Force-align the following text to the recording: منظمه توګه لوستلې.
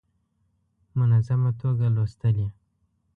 منظمه 0.97 1.51
توګه 1.61 1.87
لوستلې. 1.95 2.47